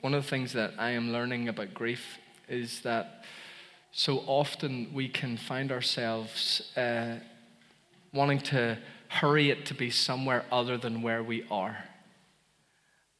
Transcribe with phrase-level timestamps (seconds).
[0.00, 2.18] one of the things that I am learning about grief
[2.48, 3.24] is that
[3.92, 7.16] so often we can find ourselves uh,
[8.12, 8.78] wanting to
[9.08, 11.84] hurry it to be somewhere other than where we are.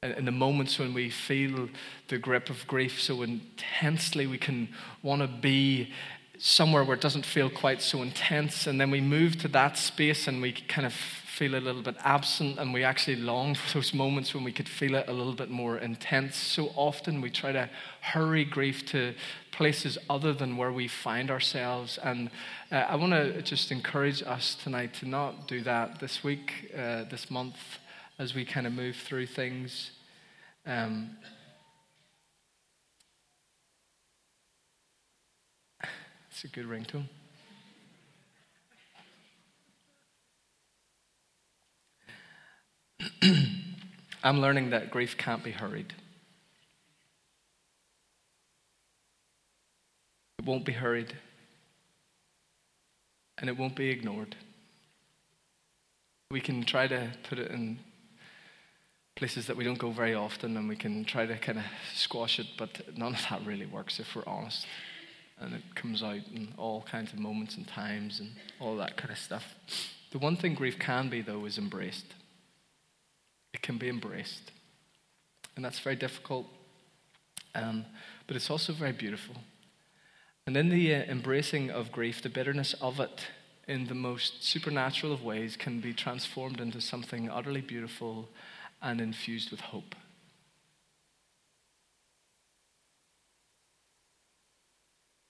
[0.02, 1.68] In the moments when we feel
[2.08, 4.68] the grip of grief so intensely, we can
[5.02, 5.92] want to be
[6.38, 8.66] somewhere where it doesn't feel quite so intense.
[8.66, 10.94] And then we move to that space and we kind of
[11.30, 14.68] feel a little bit absent and we actually long for those moments when we could
[14.68, 16.36] feel it a little bit more intense.
[16.36, 19.14] So often we try to hurry grief to
[19.52, 21.98] places other than where we find ourselves.
[22.02, 22.30] And
[22.72, 27.04] uh, I want to just encourage us tonight to not do that this week, uh,
[27.04, 27.56] this month,
[28.18, 29.92] as we kind of move through things.
[30.66, 31.16] Um,
[36.30, 37.08] it's a good ringtone.
[44.22, 45.94] I'm learning that grief can't be hurried.
[50.38, 51.14] It won't be hurried.
[53.38, 54.36] And it won't be ignored.
[56.30, 57.78] We can try to put it in
[59.16, 62.38] places that we don't go very often and we can try to kind of squash
[62.38, 64.66] it, but none of that really works if we're honest.
[65.38, 69.10] And it comes out in all kinds of moments and times and all that kind
[69.10, 69.54] of stuff.
[70.12, 72.06] The one thing grief can be, though, is embraced.
[73.52, 74.52] It can be embraced.
[75.56, 76.46] And that's very difficult,
[77.54, 77.84] um,
[78.26, 79.36] but it's also very beautiful.
[80.46, 83.26] And in the uh, embracing of grief, the bitterness of it,
[83.68, 88.28] in the most supernatural of ways, can be transformed into something utterly beautiful
[88.82, 89.94] and infused with hope.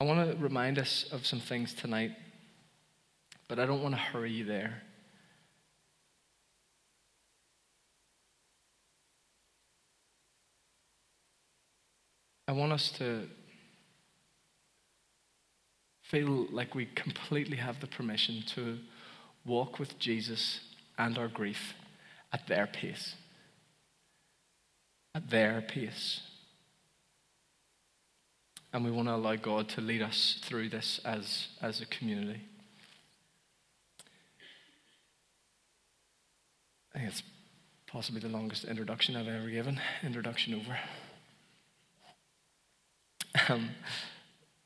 [0.00, 2.12] I want to remind us of some things tonight,
[3.48, 4.82] but I don't want to hurry you there.
[12.50, 13.28] I want us to
[16.02, 18.78] feel like we completely have the permission to
[19.46, 20.58] walk with Jesus
[20.98, 21.74] and our grief
[22.32, 23.14] at their pace.
[25.14, 26.22] At their pace.
[28.72, 32.40] And we want to allow God to lead us through this as, as a community.
[36.92, 37.22] I think it's
[37.86, 39.80] possibly the longest introduction I've ever given.
[40.02, 40.76] Introduction over.
[43.48, 43.70] Um,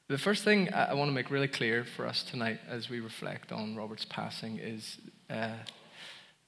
[0.08, 3.52] the first thing I, want to make really clear for us tonight as we reflect
[3.52, 4.98] on Robert's passing is
[5.28, 5.56] uh,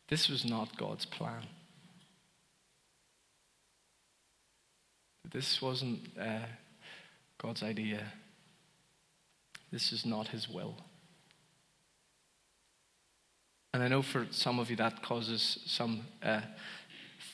[0.08, 1.46] this was not God's plan.
[5.30, 6.46] This wasn't uh,
[7.38, 8.12] God's idea.
[9.70, 10.76] This is not His will.
[13.74, 16.40] And I know for some of you that causes some uh,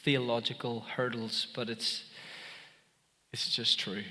[0.03, 2.05] theological hurdles, but it's,
[3.33, 4.03] it's just true.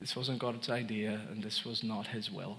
[0.00, 2.58] This wasn't God's idea, and this was not His will.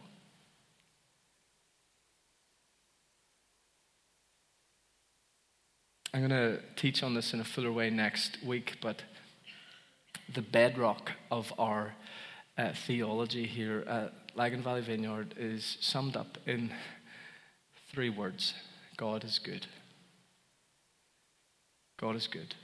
[6.13, 9.03] I'm going to teach on this in a fuller way next week, but
[10.33, 11.95] the bedrock of our
[12.57, 16.73] uh, theology here at Lagan Valley Vineyard is summed up in
[17.91, 18.53] three words
[18.97, 19.67] God is good.
[21.99, 22.55] God is good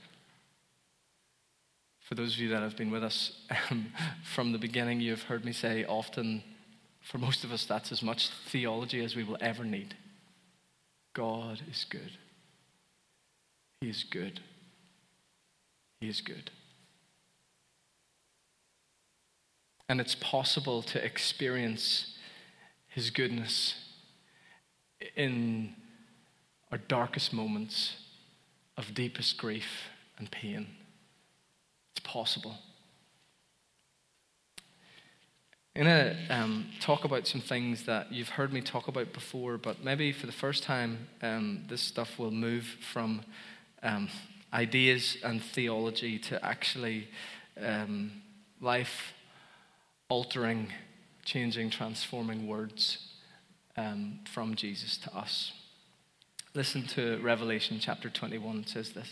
[2.03, 3.31] for those of you that have been with us
[3.71, 3.87] um,
[4.23, 6.43] from the beginning, you've heard me say often,
[7.01, 9.95] for most of us, that's as much theology as we will ever need.
[11.13, 12.11] God is good.
[13.81, 14.41] He is good.
[16.01, 16.51] He is good.
[19.87, 22.17] And it's possible to experience
[22.87, 23.75] His goodness
[25.15, 25.75] in
[26.71, 27.95] our darkest moments
[28.75, 30.67] of deepest grief and pain
[32.13, 32.53] possible.
[35.75, 39.57] I'm going to um, talk about some things that you've heard me talk about before,
[39.57, 43.23] but maybe for the first time, um, this stuff will move from
[43.81, 44.09] um,
[44.53, 47.07] ideas and theology to actually
[47.59, 48.11] um,
[48.61, 49.13] life
[50.07, 50.67] altering,
[51.25, 53.07] changing, transforming words
[53.75, 55.51] um, from Jesus to us.
[56.53, 59.11] Listen to Revelation chapter 21, it says this.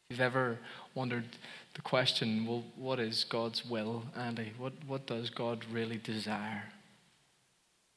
[0.11, 0.59] you've ever
[0.93, 1.25] wondered
[1.73, 4.51] the question, well, what is God's will, Andy?
[4.57, 6.65] What, what does God really desire?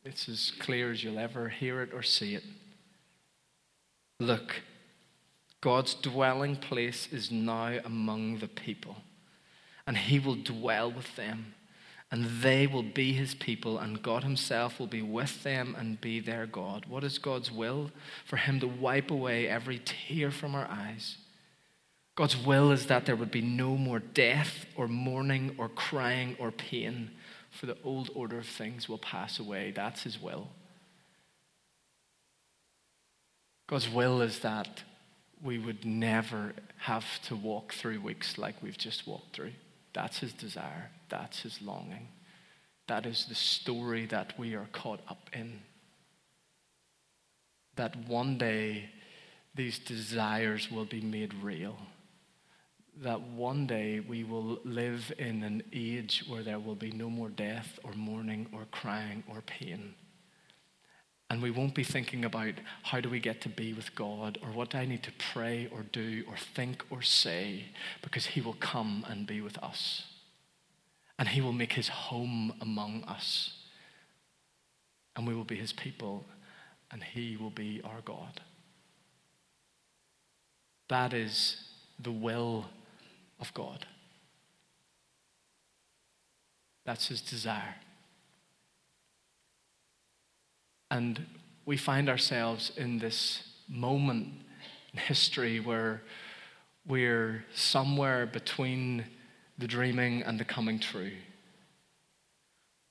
[0.04, 2.44] It's as clear as you'll ever hear it or see it.
[4.20, 4.62] Look,
[5.60, 8.96] God's dwelling place is now among the people,
[9.88, 11.54] and He will dwell with them,
[12.12, 16.20] and they will be His people, and God Himself will be with them and be
[16.20, 16.86] their God.
[16.86, 17.90] What is God's will?
[18.24, 21.16] For Him to wipe away every tear from our eyes.
[22.16, 26.52] God's will is that there would be no more death or mourning or crying or
[26.52, 27.10] pain,
[27.50, 29.72] for the old order of things will pass away.
[29.74, 30.48] That's His will.
[33.66, 34.82] God's will is that
[35.42, 39.52] we would never have to walk through weeks like we've just walked through.
[39.92, 40.90] That's his desire.
[41.08, 42.08] That's his longing.
[42.88, 45.60] That is the story that we are caught up in.
[47.76, 48.90] That one day
[49.54, 51.76] these desires will be made real.
[53.02, 57.28] That one day we will live in an age where there will be no more
[57.28, 59.94] death or mourning or crying or pain
[61.34, 62.54] and we won't be thinking about
[62.84, 65.68] how do we get to be with God or what do I need to pray
[65.72, 67.64] or do or think or say
[68.02, 70.04] because He will come and be with us.
[71.18, 73.52] And He will make His home among us.
[75.16, 76.24] And we will be His people
[76.92, 78.40] and He will be our God.
[80.88, 81.56] That is
[81.98, 82.66] the will
[83.44, 83.86] of God.
[86.86, 87.76] That's His desire.
[90.90, 91.26] And
[91.66, 94.28] we find ourselves in this moment
[94.92, 96.02] in history where
[96.86, 99.04] we're somewhere between
[99.58, 101.12] the dreaming and the coming true.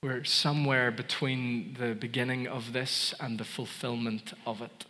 [0.02, 4.84] We're somewhere between the beginning of this and the fulfillment of it.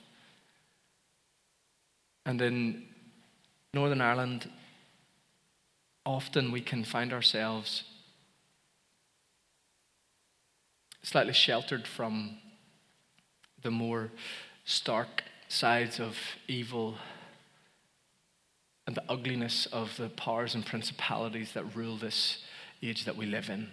[2.26, 2.84] And in
[3.72, 4.50] Northern Ireland,
[6.06, 7.84] often we can find ourselves
[11.02, 12.38] slightly sheltered from
[13.62, 14.10] the more
[14.64, 16.16] stark sides of
[16.48, 16.96] evil
[18.86, 22.44] and the ugliness of the powers and principalities that rule this
[22.82, 23.68] age that we live in.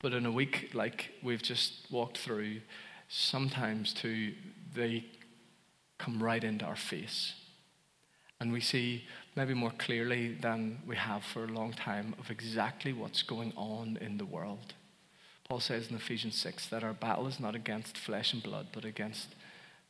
[0.00, 2.60] But in a week like we've just walked through,
[3.08, 4.34] sometimes too,
[4.74, 5.04] they
[5.98, 7.34] come right into our face.
[8.40, 9.04] And we see
[9.36, 13.98] maybe more clearly than we have for a long time of exactly what's going on
[14.00, 14.74] in the world.
[15.48, 18.84] Paul says in Ephesians 6 that our battle is not against flesh and blood, but
[18.84, 19.34] against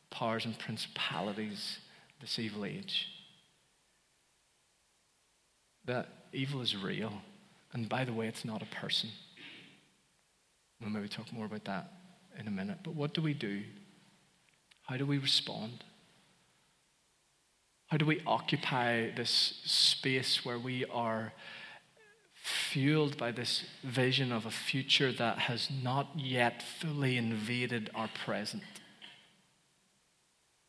[0.09, 1.79] powers and principalities
[2.19, 3.07] this evil age.
[5.85, 7.13] That evil is real.
[7.73, 9.09] And by the way, it's not a person.
[10.81, 11.91] We'll maybe talk more about that
[12.39, 12.79] in a minute.
[12.83, 13.61] But what do we do?
[14.83, 15.83] How do we respond?
[17.95, 21.31] How do we occupy this space where we are
[22.33, 28.63] fueled by this vision of a future that has not yet fully invaded our present.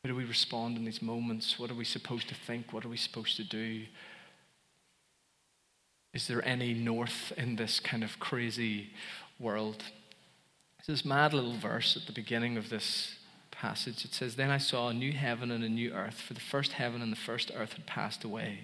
[0.04, 1.58] How do we respond in these moments?
[1.58, 2.72] What are we supposed to think?
[2.72, 3.86] What are we supposed to do?
[6.14, 8.90] Is there any north in this kind of crazy
[9.40, 9.82] world?
[10.78, 13.15] It's this mad little verse at the beginning of this
[13.56, 14.04] passage.
[14.04, 16.72] It says, Then I saw a new heaven and a new earth, for the first
[16.72, 18.60] heaven and the first earth had passed away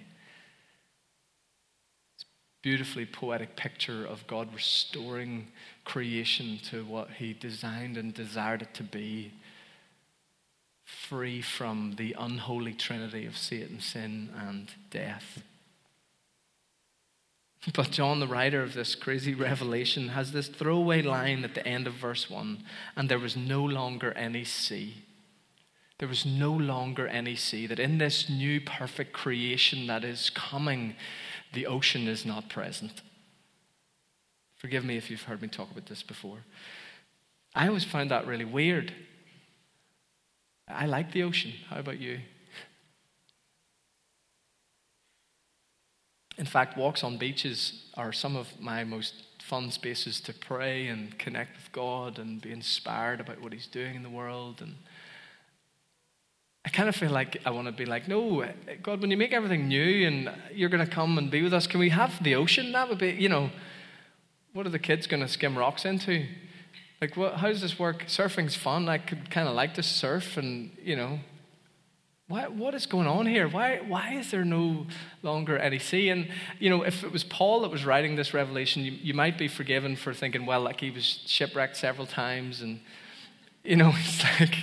[2.15, 2.25] It's
[2.61, 5.47] beautifully poetic picture of God restoring
[5.85, 9.33] creation to what He designed and desired it to be,
[10.85, 15.41] free from the unholy trinity of Satan, sin, and death.
[17.73, 21.87] But John, the writer of this crazy revelation, has this throwaway line at the end
[21.87, 22.63] of verse 1
[22.95, 24.95] and there was no longer any sea.
[25.99, 27.67] There was no longer any sea.
[27.67, 30.95] That in this new perfect creation that is coming,
[31.53, 33.01] the ocean is not present.
[34.57, 36.39] Forgive me if you've heard me talk about this before.
[37.55, 38.93] I always find that really weird.
[40.67, 41.53] I like the ocean.
[41.69, 42.19] How about you?
[46.37, 51.17] In fact, walks on beaches are some of my most fun spaces to pray and
[51.19, 54.61] connect with God and be inspired about what He's doing in the world.
[54.61, 54.75] And
[56.65, 58.45] I kind of feel like I want to be like, no,
[58.81, 61.67] God, when you make everything new and you're going to come and be with us,
[61.67, 62.71] can we have the ocean?
[62.71, 63.51] That would be, you know,
[64.53, 66.25] what are the kids going to skim rocks into?
[67.01, 68.03] Like, what, how does this work?
[68.07, 68.87] Surfing's fun.
[68.87, 71.19] I could kind of like to surf, and, you know,
[72.29, 73.47] why, what is going on here?
[73.47, 74.87] Why, why is there no
[75.23, 76.09] longer any sea?
[76.09, 79.37] And, you know, if it was Paul that was writing this revelation, you, you might
[79.37, 82.79] be forgiven for thinking, well, like he was shipwrecked several times and
[83.63, 84.55] you know, it's like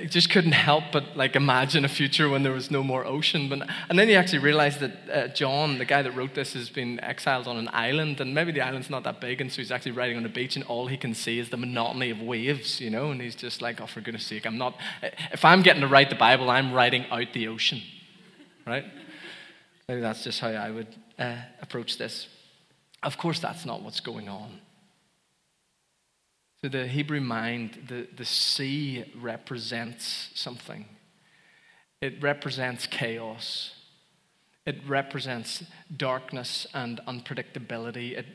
[0.00, 3.48] he just couldn't help but like imagine a future when there was no more ocean.
[3.48, 6.70] But and then you actually realize that uh, John, the guy that wrote this, has
[6.70, 9.72] been exiled on an island, and maybe the island's not that big, and so he's
[9.72, 12.80] actually writing on a beach, and all he can see is the monotony of waves,
[12.80, 13.10] you know.
[13.10, 14.76] And he's just like, oh, for goodness' sake, I'm not.
[15.32, 17.82] If I'm getting to write the Bible, I'm writing out the ocean,
[18.66, 18.84] right?
[19.88, 20.88] Maybe that's just how I would
[21.18, 22.28] uh, approach this.
[23.02, 24.60] Of course, that's not what's going on.
[26.66, 30.86] To the Hebrew mind, the, the sea represents something.
[32.00, 33.72] It represents chaos.
[34.66, 35.62] It represents
[35.96, 38.18] darkness and unpredictability.
[38.18, 38.26] It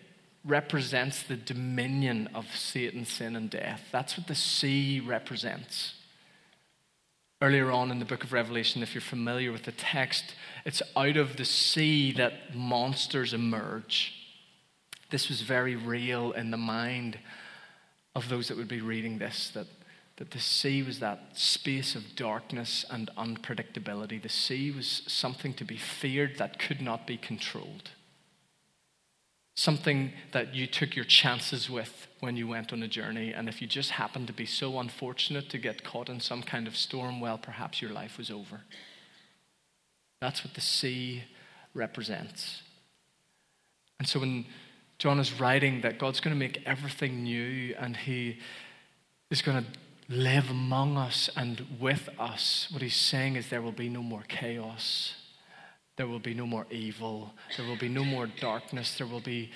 [0.45, 3.89] represents the dominion of Satan, sin, and death.
[3.91, 5.95] That's what the sea represents.
[7.41, 11.17] Earlier on in the book of Revelation, if you're familiar with the text, it's out
[11.17, 14.13] of the sea that monsters emerge.
[15.09, 17.19] This was very real in the mind
[18.15, 19.67] of those that would be reading this that,
[20.17, 24.21] that the sea was that space of darkness and unpredictability.
[24.21, 27.91] The sea was something to be feared that could not be controlled.
[29.55, 33.33] Something that you took your chances with when you went on a journey.
[33.33, 36.67] And if you just happened to be so unfortunate to get caught in some kind
[36.67, 38.61] of storm, well, perhaps your life was over.
[40.21, 41.23] That's what the sea
[41.73, 42.61] represents.
[43.99, 44.45] And so when
[45.01, 48.37] John is writing that God's going to make everything new and he
[49.31, 52.67] is going to live among us and with us.
[52.69, 55.15] What he's saying is there will be no more chaos.
[55.95, 57.33] There will be no more evil.
[57.57, 58.95] There will be no more darkness.
[58.95, 59.49] There will be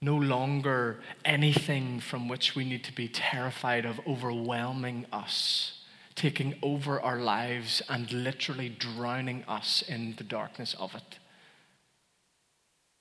[0.00, 5.80] no longer anything from which we need to be terrified of overwhelming us,
[6.14, 11.18] taking over our lives and literally drowning us in the darkness of it.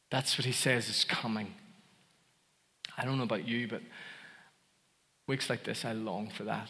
[0.10, 1.54] That's what he says is coming.
[3.02, 3.82] I don't know about you, but
[5.26, 6.70] weeks like this, I long for that.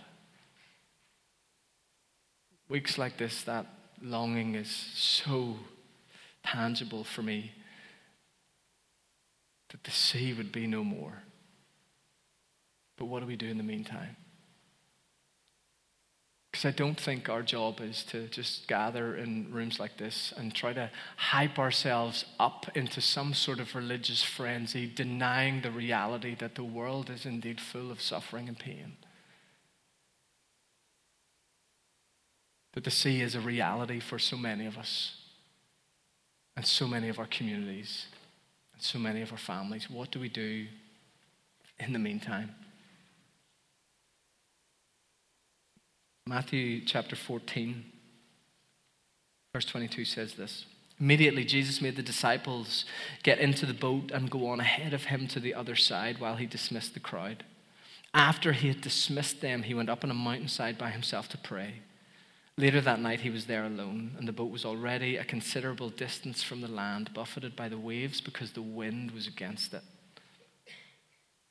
[2.69, 3.65] Weeks like this, that
[4.01, 5.57] longing is so
[6.41, 7.51] tangible for me
[9.71, 11.21] that the sea would be no more.
[12.97, 14.15] But what do we do in the meantime?
[16.51, 20.53] Because I don't think our job is to just gather in rooms like this and
[20.53, 26.55] try to hype ourselves up into some sort of religious frenzy, denying the reality that
[26.55, 28.97] the world is indeed full of suffering and pain.
[32.73, 35.15] That the sea is a reality for so many of us
[36.57, 38.07] and so many of our communities
[38.73, 39.89] and so many of our families.
[39.89, 40.67] What do we do
[41.79, 42.55] in the meantime?
[46.27, 47.83] Matthew chapter 14,
[49.53, 50.65] verse 22 says this.
[50.99, 52.85] Immediately, Jesus made the disciples
[53.23, 56.35] get into the boat and go on ahead of him to the other side while
[56.35, 57.43] he dismissed the crowd.
[58.13, 61.81] After he had dismissed them, he went up on a mountainside by himself to pray.
[62.55, 66.43] Later that night, he was there alone, and the boat was already a considerable distance
[66.43, 69.81] from the land, buffeted by the waves because the wind was against it.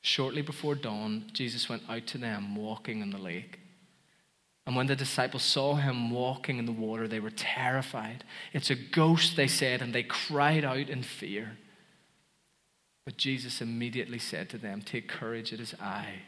[0.01, 3.59] Shortly before dawn, Jesus went out to them walking on the lake.
[4.71, 8.23] And when the disciples saw him walking in the water, they were terrified.
[8.53, 11.57] It's a ghost, they said, and they cried out in fear.
[13.03, 16.19] But Jesus immediately said to them, Take courage, it is I.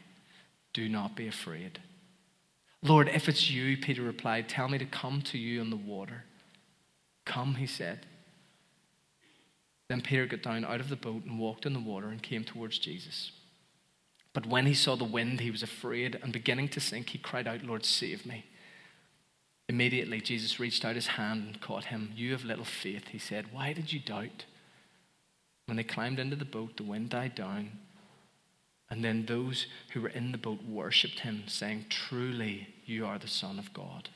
[0.74, 1.78] Do not be afraid.
[2.82, 6.24] Lord, if it's you, Peter replied, tell me to come to you on the water.
[7.24, 8.00] Come, he said.
[9.88, 12.44] Then Peter got down out of the boat and walked in the water and came
[12.44, 13.32] towards Jesus.
[14.34, 17.46] But when he saw the wind, he was afraid, and beginning to sink, he cried
[17.46, 18.44] out, Lord, save me.
[19.68, 22.12] Immediately, Jesus reached out his hand and caught him.
[22.14, 23.46] You have little faith, he said.
[23.52, 24.44] Why did you doubt?
[25.66, 27.78] When they climbed into the boat, the wind died down.
[28.90, 33.28] And then those who were in the boat worshipped him, saying, Truly, you are the
[33.28, 34.10] Son of God.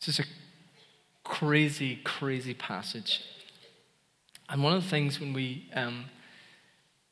[0.00, 0.41] This is a
[1.24, 3.22] crazy, crazy passage.
[4.48, 6.06] And one of the things when we um,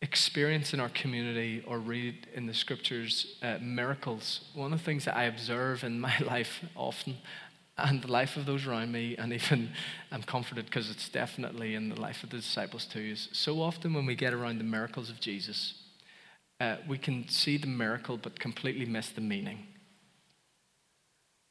[0.03, 5.05] experience in our community or read in the scriptures uh, miracles, one of the things
[5.05, 7.17] that I observe in my life often
[7.83, 9.71] and the life of those around me, and even
[10.11, 13.95] I'm comforted because it's definitely in the life of the disciples too, is so often
[13.95, 15.75] when we get around the miracles of Jesus,
[16.61, 19.67] uh, we can see the miracle but completely miss the meaning.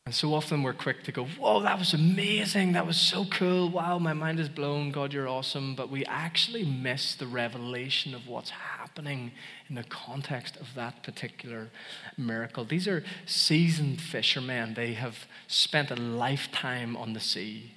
[0.10, 2.72] And so often we're quick to go, Whoa, that was amazing.
[2.72, 3.70] That was so cool.
[3.70, 4.90] Wow, my mind is blown.
[4.90, 5.76] God, you're awesome.
[5.76, 9.34] But we actually miss the revelation of what's happening
[9.70, 11.70] in the context of that particular
[12.18, 12.66] miracle.
[12.66, 17.74] These are seasoned fishermen, they have spent a lifetime on the sea.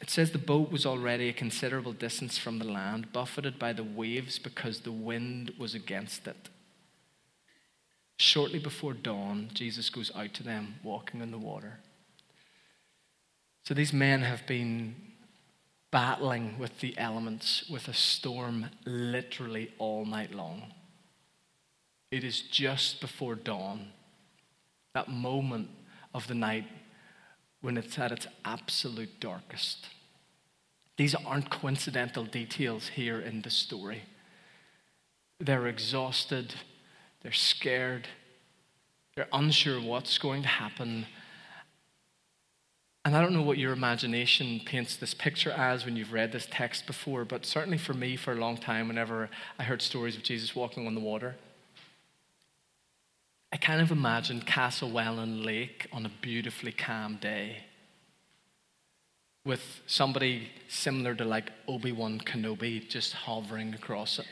[0.00, 3.84] It says the boat was already a considerable distance from the land, buffeted by the
[3.84, 6.48] waves because the wind was against it.
[8.18, 11.80] Shortly before dawn, Jesus goes out to them walking on the water.
[13.64, 14.94] So these men have been
[15.90, 20.72] battling with the elements, with a storm literally all night long.
[22.10, 23.88] It is just before dawn,
[24.94, 25.68] that moment
[26.14, 26.66] of the night
[27.60, 29.86] when it's at its absolute darkest.
[30.96, 34.04] These aren't coincidental details here in the story.
[35.38, 36.54] They're exhausted,
[37.22, 38.08] they're scared,
[39.14, 41.06] they're unsure what's going to happen.
[43.04, 46.48] And I don't know what your imagination paints this picture as when you've read this
[46.50, 50.22] text before, but certainly for me, for a long time, whenever I heard stories of
[50.22, 51.36] Jesus walking on the water,
[53.52, 57.62] I kind of imagined Castlewellan Lake on a beautifully calm day
[59.46, 64.26] with somebody similar to like Obi Wan Kenobi just hovering across it.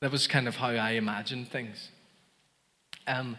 [0.00, 1.90] That was kind of how I imagined things.
[3.06, 3.36] Um,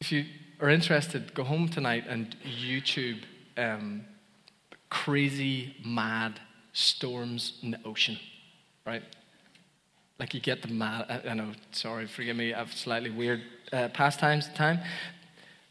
[0.00, 0.24] if you
[0.60, 3.22] are interested, go home tonight and YouTube
[3.56, 4.04] um,
[4.88, 6.40] crazy, mad
[6.72, 8.18] storms in the ocean,
[8.86, 9.02] right?
[10.18, 13.88] Like you get the mad, I know, sorry, forgive me, I have slightly weird uh,
[13.88, 14.80] pastimes at time.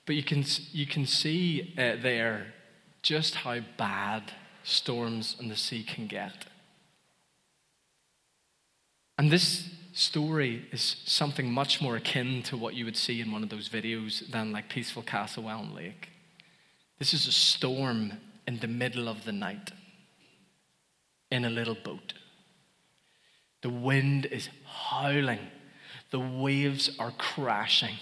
[0.05, 2.53] But you can, you can see uh, there
[3.01, 4.31] just how bad
[4.63, 6.46] storms in the sea can get.
[9.17, 13.41] And this story is something much more akin to what you would see in one
[13.41, 16.09] of those videos than like Peaceful Castlewellan Lake.
[16.99, 18.13] This is a storm
[18.47, 19.71] in the middle of the night
[21.31, 22.13] in a little boat.
[23.61, 25.39] The wind is howling,
[26.11, 27.95] the waves are crashing.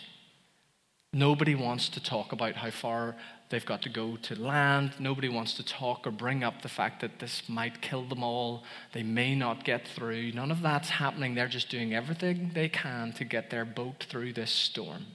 [1.14, 3.16] Nobody wants to talk about how far
[3.50, 4.94] they've got to go to land.
[5.00, 8.64] Nobody wants to talk or bring up the fact that this might kill them all.
[8.94, 10.32] They may not get through.
[10.32, 11.36] None of that's happening.
[11.36, 15.06] They're just doing everything they can to get their boat through this storm.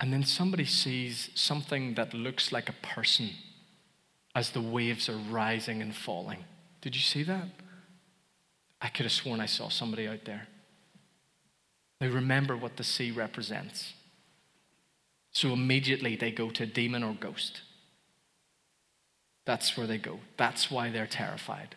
[0.00, 3.30] And then somebody sees something that looks like a person
[4.34, 6.44] as the waves are rising and falling.
[6.80, 7.46] Did you see that?
[8.80, 10.48] I could have sworn I saw somebody out there.
[12.00, 13.94] They remember what the sea represents.
[15.32, 17.62] So immediately they go to demon or ghost.
[19.44, 20.20] That's where they go.
[20.36, 21.74] That's why they're terrified.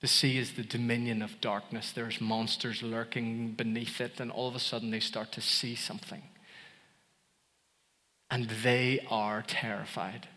[0.00, 1.92] The sea is the dominion of darkness.
[1.92, 6.22] There's monsters lurking beneath it, and all of a sudden they start to see something.
[8.30, 10.28] And they are terrified.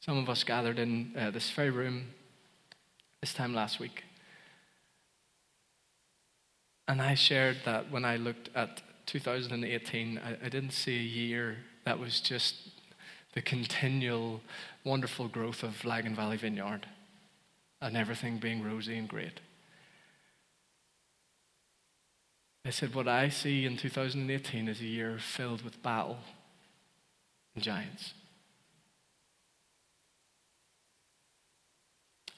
[0.00, 2.14] Some of us gathered in uh, this very room
[3.20, 4.04] this time last week.
[6.88, 11.58] And I shared that when I looked at 2018, I, I didn't see a year
[11.84, 12.56] that was just
[13.34, 14.40] the continual
[14.84, 16.86] wonderful growth of Lagan Valley Vineyard
[17.80, 19.40] and everything being rosy and great.
[22.64, 26.18] I said, What I see in 2018 is a year filled with battle
[27.54, 28.14] and giants.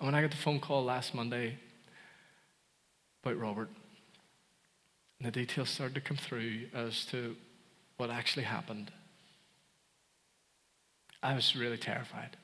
[0.02, 1.58] And when I got the phone call last Monday
[3.22, 3.68] about Robert,
[5.20, 7.36] and the details started to come through as to
[7.98, 8.90] what actually happened,
[11.22, 12.36] I was really terrified.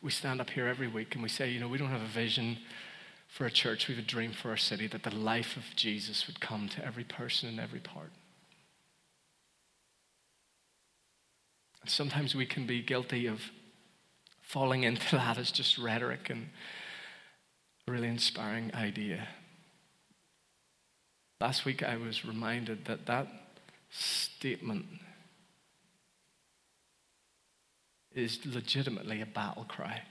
[0.00, 2.06] We stand up here every week and we say, you know, we don't have a
[2.06, 2.58] vision
[3.26, 6.28] for a church, we have a dream for our city that the life of Jesus
[6.28, 8.12] would come to every person in every part.
[11.80, 13.40] And sometimes we can be guilty of
[14.46, 16.48] falling into that as just rhetoric and
[17.86, 19.28] a really inspiring idea.
[21.40, 23.28] Last week I was reminded that that
[23.90, 24.86] statement
[28.14, 30.02] is legitimately a battle cry.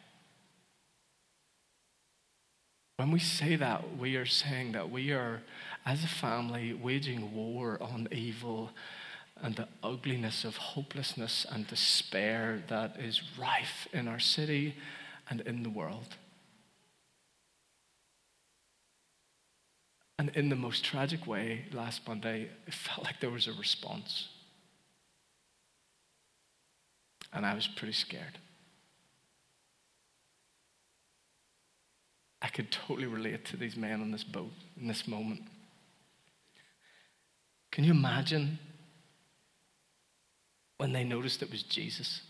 [2.97, 5.41] When we say that, we are saying that we are,
[5.85, 8.69] as a family, waging war on evil
[9.41, 14.75] and the ugliness of hopelessness and despair that is rife in our city
[15.29, 16.15] and in the world.
[20.17, 24.29] And in the most tragic way, last Monday, it felt like there was a response.
[27.33, 28.39] And I was pretty scared.
[32.41, 35.41] I could totally relate to these men on this boat in this moment.
[37.71, 38.59] Can you imagine
[40.77, 42.21] when they noticed it was Jesus?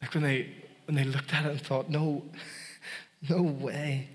[0.00, 0.52] Like when they
[0.86, 2.24] when they looked at it and thought, no,
[3.28, 4.08] no way.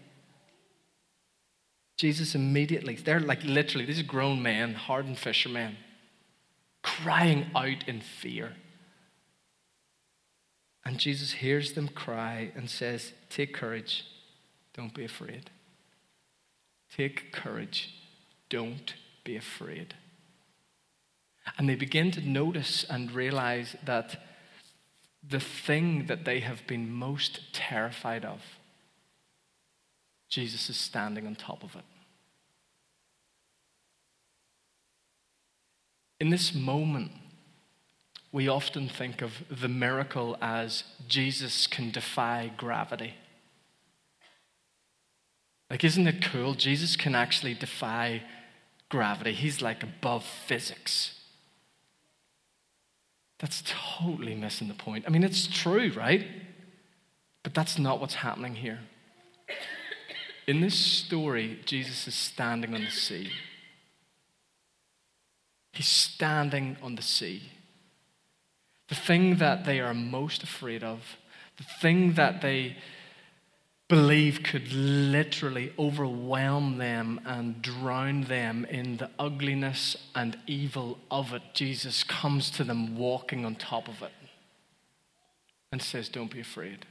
[1.97, 5.75] Jesus immediately, they're like literally, these grown men, hardened fishermen,
[6.81, 8.55] crying out in fear.
[10.85, 14.05] And Jesus hears them cry and says, Take courage,
[14.73, 15.49] don't be afraid.
[16.95, 17.93] Take courage,
[18.49, 18.93] don't
[19.23, 19.95] be afraid.
[21.57, 24.21] And they begin to notice and realize that
[25.27, 28.41] the thing that they have been most terrified of,
[30.29, 31.83] Jesus is standing on top of it.
[36.19, 37.11] In this moment,
[38.31, 43.15] we often think of the miracle as Jesus can defy gravity.
[45.69, 46.53] Like, isn't it cool?
[46.53, 48.23] Jesus can actually defy
[48.89, 51.18] gravity, he's like above physics.
[53.39, 55.05] That's totally missing the point.
[55.07, 56.27] I mean, it's true, right?
[57.41, 58.79] But that's not what's happening here.
[60.45, 63.31] In this story, Jesus is standing on the sea.
[65.71, 67.43] He's standing on the sea.
[68.89, 71.17] The thing that they are most afraid of,
[71.57, 72.75] the thing that they
[73.89, 81.41] believe could literally overwhelm them and drown them in the ugliness and evil of it,
[81.53, 84.11] Jesus comes to them walking on top of it
[85.71, 86.85] and says, Don't be afraid.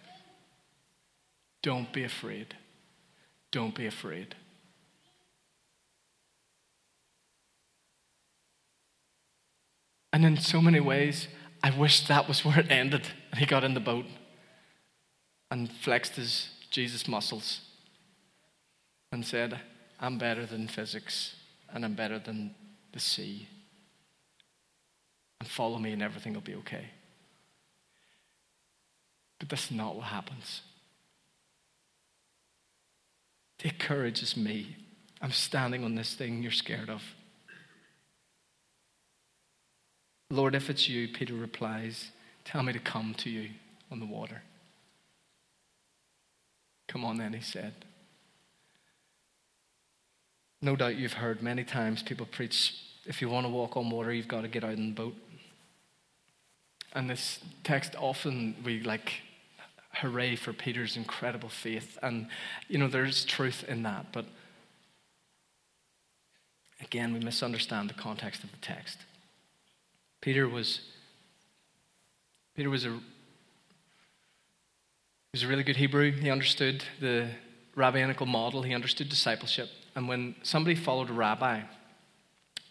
[1.62, 2.56] Don't be afraid.
[3.52, 4.34] Don't be afraid.
[10.12, 11.28] And in so many ways,
[11.62, 14.06] I wish that was where it ended and he got in the boat
[15.50, 17.60] and flexed his Jesus' muscles
[19.12, 19.60] and said,
[20.00, 21.34] I'm better than physics
[21.72, 22.54] and I'm better than
[22.92, 23.48] the sea.
[25.40, 26.86] And follow me and everything will be okay.
[29.38, 30.62] But that's not what happens.
[33.58, 34.76] Take courage as me.
[35.20, 37.02] I'm standing on this thing you're scared of.
[40.30, 42.10] Lord, if it's you, Peter replies,
[42.44, 43.50] tell me to come to you
[43.90, 44.42] on the water.
[46.88, 47.72] Come on, then, he said.
[50.60, 52.74] No doubt you've heard many times people preach
[53.08, 55.14] if you want to walk on water, you've got to get out in the boat.
[56.92, 59.22] And this text often we like
[59.94, 61.96] hooray for Peter's incredible faith.
[62.02, 62.28] And,
[62.68, 64.12] you know, there's truth in that.
[64.12, 64.26] But
[66.80, 68.98] again, we misunderstand the context of the text.
[70.20, 70.80] Peter was,
[72.54, 73.00] Peter was a
[75.32, 76.10] he was a really good Hebrew.
[76.10, 77.28] He understood the
[77.76, 79.68] rabbinical model, he understood discipleship.
[79.94, 81.62] And when somebody followed a rabbi,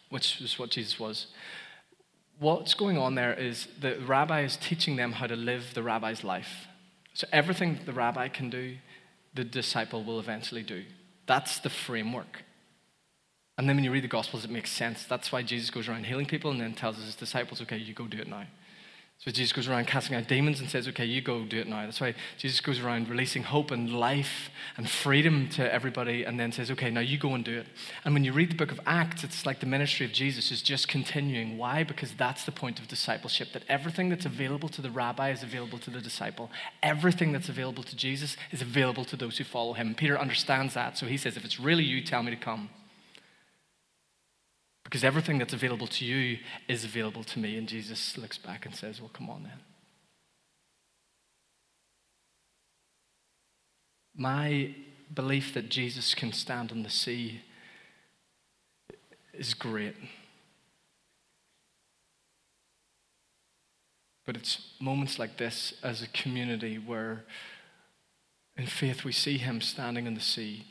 [0.09, 1.27] which is what Jesus was,
[2.39, 6.23] what's going on there is the rabbi is teaching them how to live the rabbi's
[6.23, 6.67] life.
[7.13, 8.77] So everything the rabbi can do,
[9.33, 10.83] the disciple will eventually do.
[11.25, 12.43] That's the framework.
[13.57, 15.05] And then when you read the Gospels, it makes sense.
[15.05, 18.07] That's why Jesus goes around healing people and then tells his disciples, okay, you go
[18.07, 18.45] do it now.
[19.19, 21.83] So Jesus goes around casting out demons and says, okay, you go do it now.
[21.83, 26.51] That's why Jesus goes around releasing hope and life and freedom to everybody and then
[26.51, 27.65] says, okay, now you go and do it.
[28.05, 30.61] And when you read the book of Acts, it's like the ministry of Jesus is
[30.61, 31.57] just continuing.
[31.57, 31.83] Why?
[31.83, 35.79] Because that's the point of discipleship, that everything that's available to the rabbi is available
[35.79, 36.51] to the disciple.
[36.83, 39.95] Everything that's available to Jesus is available to those who follow him.
[39.95, 40.95] Peter understands that.
[40.95, 42.69] So he says, if it's really you, tell me to come.
[44.87, 46.37] Because everything that's available to you
[46.69, 47.57] is available to me.
[47.57, 49.59] And Jesus looks back and says, Well, come on then.
[54.15, 54.73] My
[55.13, 57.41] belief that Jesus can stand on the sea
[59.33, 59.95] is great.
[64.25, 67.25] But it's moments like this as a community where,
[68.55, 70.65] in faith, we see him standing on the sea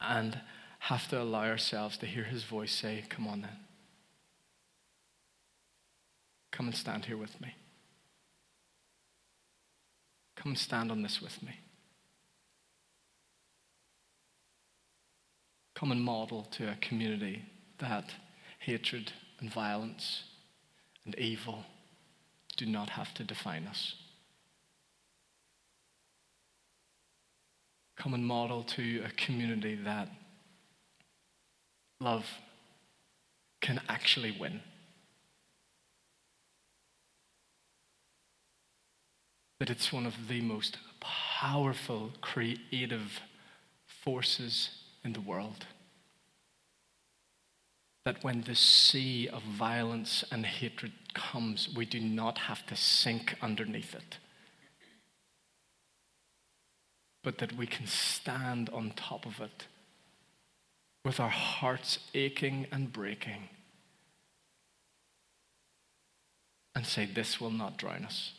[0.00, 0.40] and
[0.84, 3.56] have to allow ourselves to hear his voice say, Come on then.
[6.50, 7.54] Come and stand here with me.
[10.36, 11.58] Come and stand on this with me.
[15.74, 17.42] Come and model to a community
[17.78, 18.12] that
[18.60, 20.22] hatred and violence
[21.04, 21.64] and evil
[22.56, 23.94] do not have to define us.
[28.04, 30.08] come and model to a community that
[32.00, 32.26] love
[33.60, 34.60] can actually win.
[39.60, 43.20] That it's one of the most powerful creative
[43.86, 44.70] forces
[45.04, 45.66] in the world.
[48.04, 53.36] That when the sea of violence and hatred comes, we do not have to sink
[53.40, 54.18] underneath it,
[57.22, 59.68] but that we can stand on top of it
[61.04, 63.48] with our hearts aching and breaking
[66.74, 68.32] and say, This will not drown us.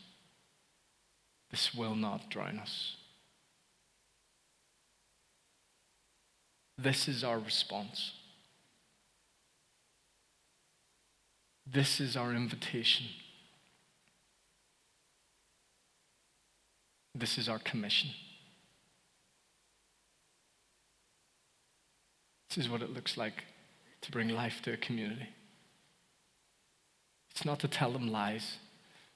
[1.50, 2.96] This will not drown us.
[6.76, 8.12] This is our response.
[11.66, 13.06] This is our invitation.
[17.14, 18.10] This is our commission.
[22.56, 23.44] This is what it looks like
[24.00, 25.28] to bring life to a community.
[27.30, 28.56] It's not to tell them lies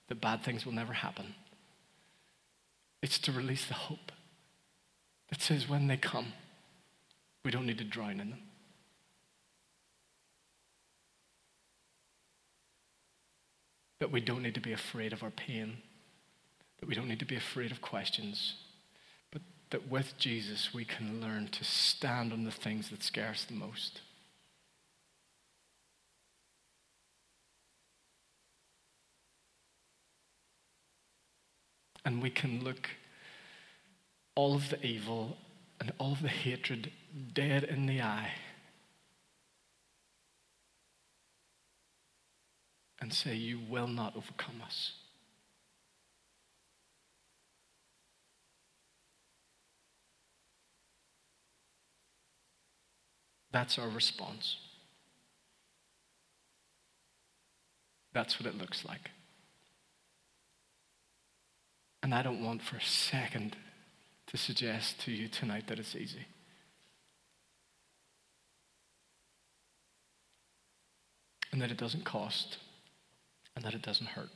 [0.09, 1.35] that bad things will never happen.
[3.03, 4.13] It's to release the hope
[5.31, 6.35] that says when they come,
[7.43, 8.43] we don't need to drown in them.
[14.01, 15.79] That we don't need to be afraid of our pain.
[16.81, 18.57] That we don't need to be afraid of questions.
[19.71, 23.55] That with Jesus, we can learn to stand on the things that scare us the
[23.55, 24.01] most.
[32.05, 32.91] And we can look
[34.35, 35.37] all of the evil
[35.81, 36.91] and all of the hatred
[37.33, 38.33] dead in the eye
[43.01, 44.93] and say, You will not overcome us.
[53.53, 54.57] That's our response.
[58.13, 59.11] That's what it looks like.
[62.03, 63.57] And I don't want for a second
[64.29, 66.27] to suggest to you tonight that it's easy.
[71.53, 72.59] And that it doesn't cost,
[73.57, 74.31] and that it doesn't hurt.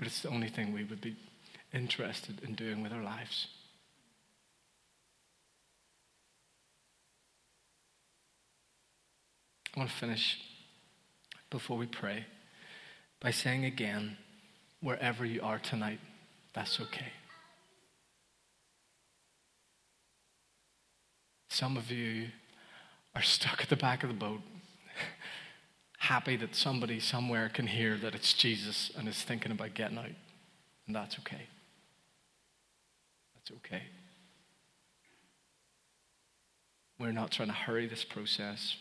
[0.00, 1.14] But it's the only thing we would be
[1.74, 3.48] interested in doing with our lives.
[9.76, 10.38] I want to finish
[11.50, 12.24] before we pray
[13.20, 14.16] by saying again,
[14.80, 16.00] wherever you are tonight,
[16.54, 17.12] that's okay.
[21.50, 22.28] Some of you
[23.14, 24.40] are stuck at the back of the boat,
[26.00, 30.06] happy that somebody somewhere can hear that it's Jesus and is thinking about getting out.
[30.86, 31.42] And that's okay.
[33.34, 33.82] That's okay.
[36.98, 38.76] We're not trying to hurry this process.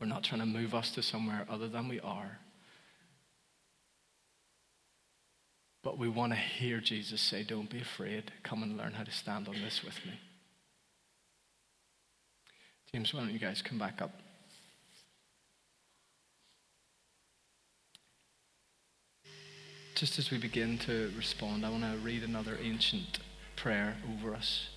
[0.00, 2.38] We're not trying to move us to somewhere other than we are.
[5.84, 8.32] But we want to hear Jesus say, Don't be afraid.
[8.42, 10.18] Come and learn how to stand on this with me.
[12.92, 14.21] James, why don't you guys come back up?
[19.94, 23.18] Just as we begin to respond, I want to read another ancient
[23.56, 24.68] prayer over us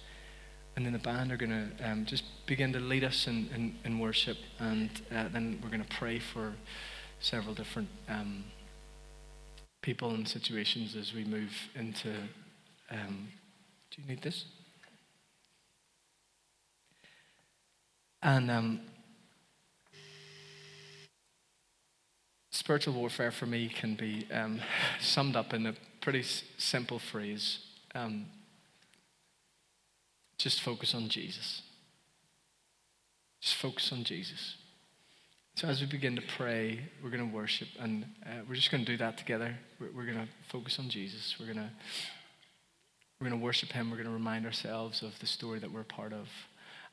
[0.75, 3.75] and then the band are going to um, just begin to lead us in, in,
[3.85, 6.53] in worship, and uh, then we're going to pray for
[7.19, 8.43] several different um,
[9.81, 12.09] people and situations as we move into.
[12.91, 13.29] Um,
[13.89, 14.45] do you need this?
[18.21, 18.49] And
[22.55, 24.61] spiritual warfare for me can be um,
[24.99, 27.59] summed up in a pretty s- simple phrase.
[27.93, 28.27] Um,
[30.37, 31.61] just focus on Jesus.
[33.41, 34.55] Just focus on Jesus.
[35.55, 38.83] So, as we begin to pray, we're going to worship, and uh, we're just going
[38.83, 39.55] to do that together.
[39.79, 41.35] We're, we're going to focus on Jesus.
[41.39, 41.69] We're going to
[43.19, 43.89] we're going to worship Him.
[43.89, 46.27] We're going to remind ourselves of the story that we're part of,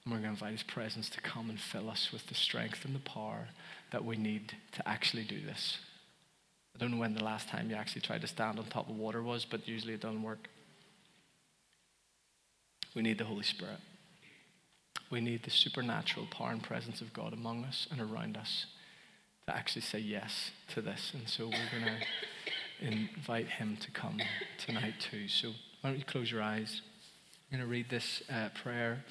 [0.05, 2.85] and we're going to invite His presence to come and fill us with the strength
[2.85, 3.49] and the power
[3.93, 5.79] that we need to actually do this.
[6.75, 8.97] I don't know when the last time you actually tried to stand on top of
[8.97, 10.49] water was, but usually it doesn't work.
[12.95, 13.79] We need the Holy Spirit.
[15.11, 18.67] We need the supernatural power and presence of God among us and around us
[19.47, 21.13] to actually say yes to this.
[21.15, 21.99] And so we're going
[22.81, 24.21] to invite Him to come
[24.59, 25.29] tonight too.
[25.29, 25.49] So
[25.81, 26.81] why don't you close your eyes?
[27.51, 29.05] I'm going to read this uh, prayer,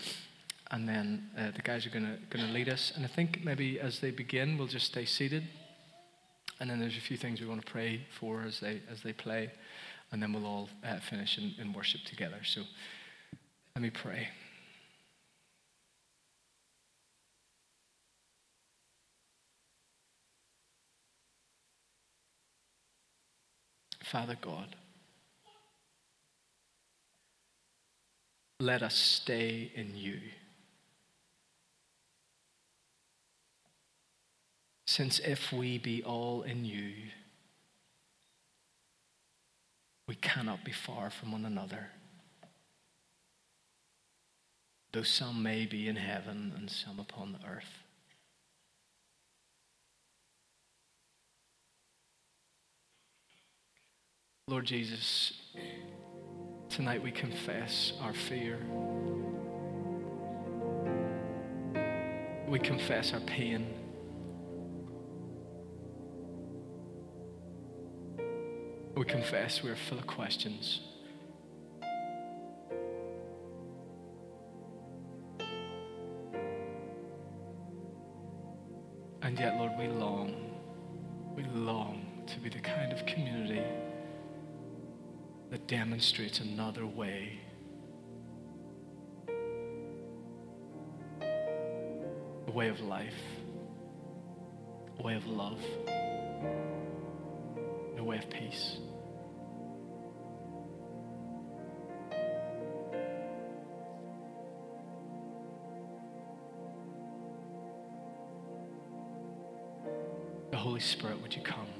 [0.72, 2.94] and then uh, the guys are going to lead us.
[2.96, 5.44] And I think maybe as they begin, we'll just stay seated,
[6.60, 9.12] And then there's a few things we want to pray for as they, as they
[9.12, 9.52] play.
[10.12, 12.40] And then we'll all uh, finish in, in worship together.
[12.44, 12.62] So
[13.76, 14.30] let me pray.
[24.04, 24.76] Father God,
[28.60, 30.20] let us stay in you.
[34.94, 36.92] Since if we be all in you,
[40.06, 41.92] we cannot be far from one another.
[44.92, 47.72] Though some may be in heaven and some upon the earth.
[54.50, 55.32] Lord Jesus,
[56.68, 58.60] tonight we confess our fear.
[62.50, 63.81] We confess our pain.
[68.96, 70.82] We confess we're full of questions.
[79.22, 80.36] And yet, Lord, we long,
[81.36, 83.64] we long to be the kind of community
[85.52, 87.40] that demonstrates another way.
[92.48, 93.24] A way of life,
[95.00, 95.62] a way of love,
[98.12, 98.78] way of peace.
[110.50, 111.56] The Holy Spirit, would you come?
[111.56, 111.71] Come